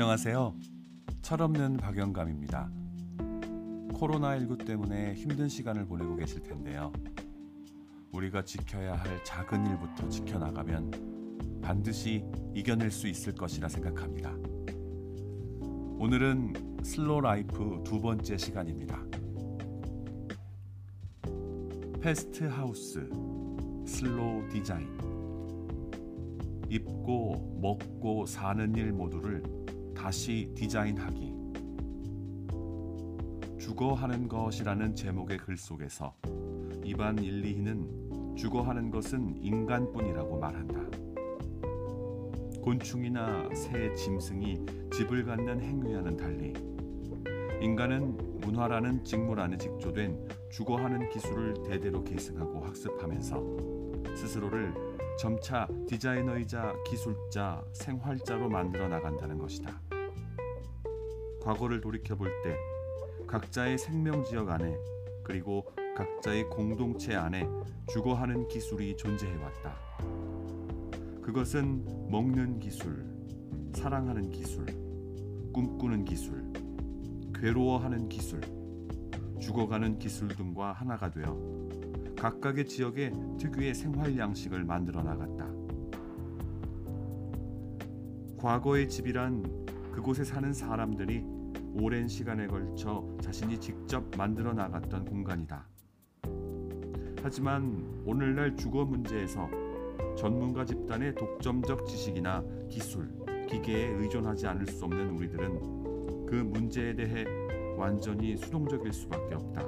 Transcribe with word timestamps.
안녕하세요. 0.00 0.54
철없는 1.20 1.76
박영감입니다. 1.76 2.70
코로나19 3.92 4.64
때문에 4.64 5.12
힘든 5.12 5.46
시간을 5.46 5.84
보내고 5.84 6.16
계실 6.16 6.42
텐데요. 6.42 6.90
우리가 8.10 8.42
지켜야 8.42 8.94
할 8.94 9.22
작은 9.24 9.66
일부터 9.66 10.08
지켜나가면 10.08 11.60
반드시 11.60 12.24
이겨낼 12.54 12.90
수 12.90 13.08
있을 13.08 13.34
것이라 13.34 13.68
생각합니다. 13.68 14.34
오늘은 15.98 16.54
slow 16.82 17.20
life 17.20 17.82
두 17.84 18.00
번째 18.00 18.38
시간입니다. 18.38 19.04
fast 22.00 22.44
house 22.44 23.06
slow 23.84 24.48
design 24.48 24.88
입고 26.70 27.58
먹고 27.60 28.24
사는 28.24 28.74
일 28.74 28.92
모두를 28.92 29.59
다시 30.00 30.50
디자인하기 30.54 31.34
주거하는 33.58 34.28
것이라는 34.28 34.96
제목의 34.96 35.36
글 35.36 35.58
속에서 35.58 36.14
이반 36.82 37.18
일리히는 37.18 38.34
주거하는 38.34 38.90
것은 38.90 39.36
인간뿐이라고 39.36 40.38
말한다. 40.38 40.80
곤충이나 42.62 43.50
새, 43.54 43.94
짐승이 43.94 44.64
집을 44.90 45.26
갖는 45.26 45.60
행위와는 45.60 46.16
달리 46.16 46.54
인간은 47.62 48.40
문화라는 48.40 49.04
직물 49.04 49.38
안에 49.38 49.58
직조된 49.58 50.28
주거하는 50.50 51.10
기술을 51.10 51.62
대대로 51.68 52.02
계승하고 52.02 52.60
학습하면서 52.64 54.16
스스로를 54.16 54.72
점차 55.18 55.68
디자이너이자 55.86 56.74
기술자, 56.86 57.62
생활자로 57.74 58.48
만들어 58.48 58.88
나간다는 58.88 59.36
것이다. 59.36 59.89
과거를 61.40 61.80
돌이켜 61.80 62.14
볼 62.16 62.30
때 62.42 62.56
각자의 63.26 63.78
생명 63.78 64.24
지역 64.24 64.50
안에 64.50 64.76
그리고 65.22 65.64
각자의 65.96 66.48
공동체 66.48 67.14
안에 67.14 67.46
주거하는 67.92 68.48
기술이 68.48 68.96
존재해 68.96 69.36
왔다. 69.36 69.76
그것은 71.22 71.84
먹는 72.10 72.58
기술, 72.58 73.06
사랑하는 73.74 74.30
기술, 74.30 74.66
꿈꾸는 75.52 76.04
기술, 76.04 76.52
괴로워하는 77.34 78.08
기술, 78.08 78.40
죽어가는 79.38 79.98
기술 79.98 80.28
등과 80.28 80.72
하나가 80.72 81.10
되어 81.10 81.38
각각의 82.18 82.66
지역의 82.66 83.12
특유의 83.38 83.74
생활 83.74 84.18
양식을 84.18 84.64
만들어 84.64 85.02
나갔다. 85.02 85.48
과거의 88.38 88.88
집이란 88.88 89.59
그곳에 89.92 90.24
사는 90.24 90.52
사람들이 90.52 91.24
오랜 91.74 92.08
시간에 92.08 92.46
걸쳐 92.46 93.06
자신이 93.20 93.58
직접 93.58 94.04
만들어 94.16 94.52
나갔던 94.52 95.04
공간이다. 95.04 95.66
하지만 97.22 98.02
오늘날 98.06 98.56
주거 98.56 98.84
문제에서 98.84 99.48
전문가 100.16 100.64
집단의 100.64 101.14
독점적 101.14 101.86
지식이나 101.86 102.42
기술, 102.68 103.10
기계에 103.48 103.88
의존하지 103.88 104.46
않을 104.46 104.66
수 104.66 104.84
없는 104.84 105.10
우리들은 105.10 106.26
그 106.26 106.34
문제에 106.34 106.94
대해 106.94 107.24
완전히 107.76 108.36
수동적일 108.36 108.92
수밖에 108.92 109.34
없다. 109.34 109.62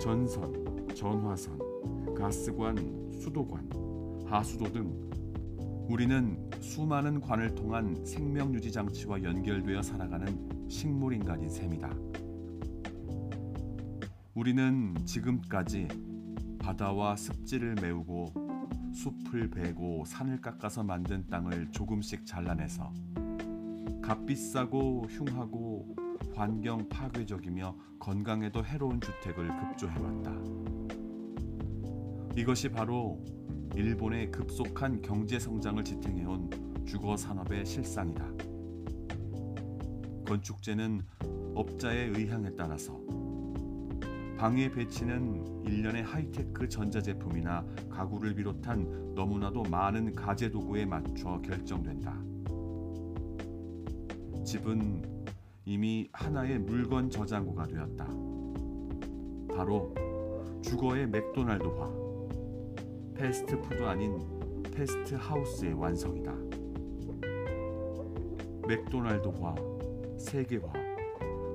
전선, 0.00 0.86
전화선, 0.94 2.14
가스관, 2.14 3.10
수도관, 3.12 3.68
하수도 4.26 4.64
등 4.72 5.11
우리는 5.88 6.50
수많은 6.60 7.20
관을 7.20 7.54
통한 7.54 8.04
생명 8.04 8.54
유지 8.54 8.70
장치와 8.72 9.22
연결되어 9.22 9.82
살아가는 9.82 10.68
식물 10.68 11.12
인간인 11.14 11.50
셈이다. 11.50 11.90
우리는 14.34 14.94
지금까지 15.04 15.88
바다와 16.58 17.16
습지를 17.16 17.74
메우고 17.80 18.32
숲을 18.94 19.50
베고 19.50 20.04
산을 20.06 20.40
깎아서 20.40 20.82
만든 20.82 21.26
땅을 21.28 21.70
조금씩 21.72 22.24
잘라내서 22.24 22.92
값비싸고 24.02 25.06
흉하고 25.08 25.94
환경 26.34 26.88
파괴적이며 26.88 27.76
건강에도 27.98 28.64
해로운 28.64 29.00
주택을 29.00 29.48
급조해왔다. 29.48 30.32
이것이 32.36 32.70
바로 32.70 33.22
일본의 33.74 34.30
급속한 34.30 35.00
경제 35.00 35.38
성장을 35.38 35.82
지탱해온 35.82 36.84
주거 36.84 37.16
산업의 37.16 37.64
실상이다. 37.64 38.26
건축재는 40.26 41.02
업자의 41.54 42.10
의향에 42.10 42.54
따라서 42.54 43.00
방에 44.36 44.70
배치는 44.70 45.64
일련의 45.64 46.02
하이테크 46.02 46.68
전자제품이나 46.68 47.64
가구를 47.88 48.34
비롯한 48.34 49.14
너무나도 49.14 49.62
많은 49.62 50.14
가재 50.14 50.50
도구에 50.50 50.84
맞춰 50.84 51.40
결정된다. 51.40 52.12
집은 54.44 55.02
이미 55.64 56.08
하나의 56.12 56.58
물건 56.58 57.08
저장고가 57.08 57.68
되었다. 57.68 58.06
바로 59.54 59.94
주거의 60.60 61.06
맥도날드화, 61.06 62.01
패스트푸드 63.22 63.84
아닌 63.84 64.20
fast 64.74 65.14
house의 65.14 65.74
완성이다. 65.74 66.34
맥도날드화, 68.66 69.54
세계화, 70.18 70.72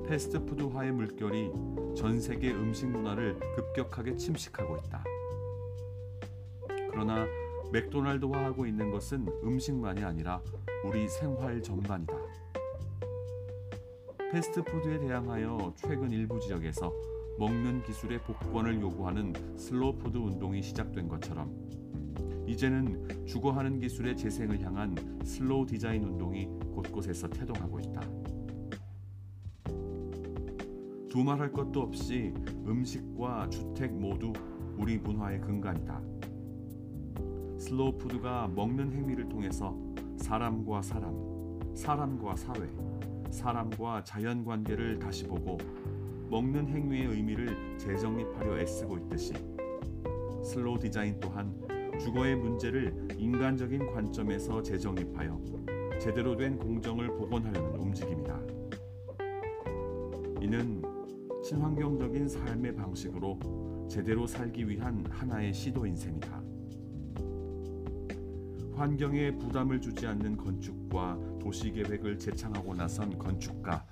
패스트푸드화의 0.08 0.94
물결이 0.94 1.52
전 1.94 2.22
세계 2.22 2.54
음식 2.54 2.88
문화를 2.88 3.38
급격하게 3.58 4.16
침식하고 4.16 4.78
있다. 4.78 5.04
그러나 6.90 7.28
맥도날드화하고 7.74 8.66
있는 8.66 8.90
것은 8.90 9.28
음식만이 9.44 10.06
아니라 10.06 10.42
우리 10.86 11.06
생활 11.10 11.62
전반이다. 11.62 12.14
패스트푸드에 14.32 15.00
대항하여 15.00 15.74
최근 15.76 16.12
일부 16.12 16.40
지역에서 16.40 16.94
먹는 17.38 17.84
기술의 17.84 18.24
복권을 18.24 18.82
요구하는 18.82 19.34
슬로푸드 19.58 20.18
운동이 20.18 20.62
시작된 20.62 21.08
것처럼 21.08 21.54
이제는 22.48 23.26
주거하는 23.26 23.80
기술의 23.80 24.18
재생을 24.18 24.60
향한 24.62 24.96
slow 25.24 25.66
design 25.66 26.04
운동이 26.04 26.48
곳곳에서 26.74 27.28
태동하고 27.28 27.80
있다. 27.80 28.02
두말할 31.10 31.52
것도 31.52 31.82
없이 31.82 32.34
음식과 32.66 33.50
주택 33.50 33.94
모두 33.94 34.34
우리 34.78 34.98
문화의 34.98 35.42
근간이다. 35.42 36.02
슬로우 37.60 37.98
푸드가 37.98 38.48
먹는 38.48 38.94
행위를 38.94 39.28
통해서 39.28 39.78
사람과 40.18 40.82
사람, 40.82 41.14
사람과 41.76 42.36
사회, 42.36 42.68
사람과 43.30 44.04
자연 44.04 44.44
관계를 44.44 45.00
다시 45.00 45.28
보고 45.28 45.58
먹는 46.30 46.68
행위의 46.68 47.06
의미를 47.08 47.78
재정립하려 47.78 48.60
애쓰고 48.60 48.98
있듯이 48.98 49.34
슬로우 50.44 50.78
디자인 50.80 51.20
또한 51.20 51.54
주거의 52.00 52.36
문제를 52.36 53.08
인간적인 53.18 53.92
관점에서 53.94 54.62
재정립하여 54.62 55.42
제대로 56.00 56.36
된 56.36 56.58
공정을 56.58 57.08
복원하려는 57.18 57.80
움직임이다. 57.80 58.40
이는 60.42 60.82
친환경적인 61.44 62.30
삶의 62.30 62.76
방식으로 62.76 63.88
제대로 63.90 64.28
살기 64.28 64.68
위한 64.70 65.06
하나의 65.10 65.54
시도인 65.54 65.96
셈이다. 65.96 66.44
환경에 68.76 69.36
부담을 69.38 69.82
주지 69.82 70.06
않는 70.06 70.38
건축과 70.38 71.18
도시 71.42 71.72
계획을 71.72 72.20
제창하고 72.20 72.76
나선 72.76 73.18
건축가 73.18 73.84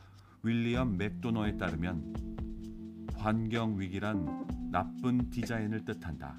윌리엄 0.45 0.95
맥도너에 0.95 1.57
따르면 1.57 3.07
환경 3.15 3.79
위기란 3.79 4.69
나쁜 4.71 5.31
디자인을 5.31 5.83
뜻한다. 5.85 6.37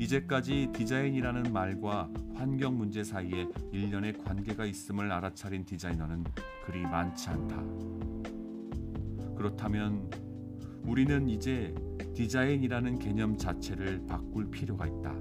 이제까지 0.00 0.70
디자인이라는 0.72 1.52
말과 1.52 2.10
환경 2.34 2.76
문제 2.76 3.04
사이에 3.04 3.46
일련의 3.70 4.18
관계가 4.18 4.64
있음을 4.64 5.12
알아차린 5.12 5.64
디자이너는 5.64 6.24
그리 6.66 6.82
많지 6.82 7.28
않다. 7.28 7.62
그렇다면 9.36 10.10
우리는 10.82 11.28
이제 11.28 11.72
디자인이라는 12.14 12.98
개념 12.98 13.38
자체를 13.38 14.04
바꿀 14.08 14.50
필요가 14.50 14.88
있다. 14.88 15.14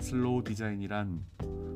슬로우 0.00 0.44
디자인이란 0.44 1.24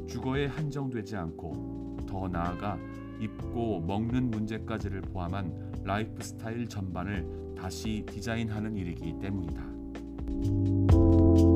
주거에 0.08 0.46
한정되지 0.46 1.16
않고 1.16 2.06
더 2.08 2.28
나아가 2.28 2.78
입고 3.20 3.81
먹는 3.81 4.31
문제까지를 4.31 5.02
포함한 5.02 5.82
라이프 5.84 6.22
스타일 6.22 6.69
전반을 6.69 7.55
다시 7.56 8.05
디자인하는 8.06 8.76
일이기 8.76 9.19
때문이다. 9.20 11.50